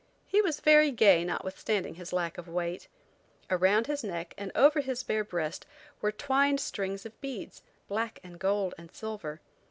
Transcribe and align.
He 0.25 0.41
was 0.41 0.61
very 0.61 0.89
gay 0.89 1.23
notwithstanding 1.23 1.93
his 1.93 2.11
lack 2.11 2.39
of 2.39 2.47
weight. 2.47 2.87
Around 3.51 3.85
his 3.85 4.03
neck 4.03 4.33
and 4.35 4.51
over 4.55 4.79
his 4.81 5.03
bare 5.03 5.23
breast 5.23 5.67
were 6.01 6.11
twined 6.11 6.59
strings 6.59 7.05
of 7.05 7.21
beads, 7.21 7.61
black 7.87 8.19
and 8.23 8.39
gold 8.39 8.73
and 8.79 8.91
silver. 8.91 9.41